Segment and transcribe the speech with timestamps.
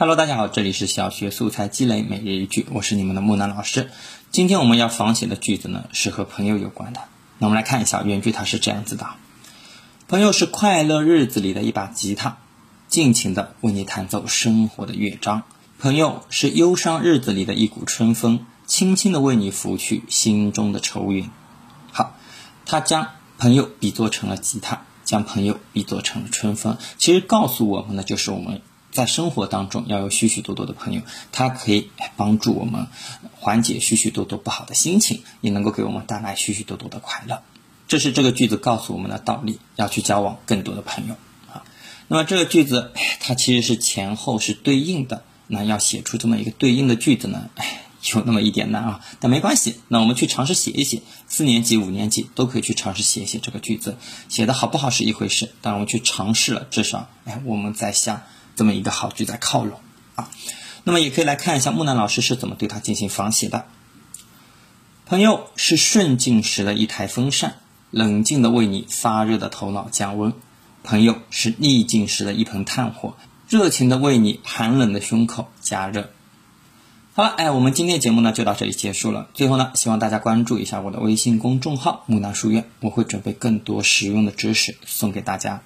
[0.00, 3.90] Hello，大家好，这里是小学素材积累每日一句，我是你们的木南老师。
[4.30, 7.00] 今天我们要仿写的句子呢，是和朋友有关的。
[7.38, 9.08] 那我们来看一下原句，它是这样子的：
[10.06, 12.36] 朋友是快乐日子里的一把吉他，
[12.86, 15.40] 尽情的为你弹奏生活的乐章；
[15.80, 21.28] 朋友是忧伤日子里的一股春风，轻轻的为你拂去心中的愁云。
[21.90, 22.14] 好，
[22.66, 28.62] 他将朋友比作成了吉他，将朋友比作成了春风，其实告诉我们的就是我们。
[28.90, 32.88] 在生活当中要有许许多多的朋友，他可以帮助我们
[33.36, 37.42] 缓解许许多多不好的心情，也能够给我们带来许许多多的快乐。
[37.86, 41.14] 这是这个句子告诉我们的道理，要去交往更多的朋友
[41.52, 41.64] 啊。
[42.08, 47.50] 那么这个句子它其实是前后是对应的，那要写出这么一个对应的句子呢，
[48.14, 49.76] 有那么一点难啊，但没关系。
[49.88, 53.96] 那我们去尝试写一写，四年级、五年级都可以去尝试写一写这个句子，
[54.28, 58.22] 写的好不好是一回事，但我们去尝试了，至少哎我们在向。
[58.58, 59.78] 这么一个好句在靠拢
[60.16, 60.28] 啊，
[60.82, 63.66] 那么也可以来看一下木兰老师是怎么对他进行仿写的。
[65.06, 67.58] 朋友是顺境时的一台风扇，
[67.92, 70.32] 冷静的为你发热的头脑降温；
[70.82, 73.14] 朋友是逆境时的一盆炭火，
[73.48, 76.10] 热情的为你寒冷的胸口加热。
[77.14, 79.28] 好了，哎，我们今天的节目呢就到这里结束了。
[79.34, 85.62] 最后呢，希望大家关注一下我的微信公众号木兰书院，我会准备更多实用的知识送给大家。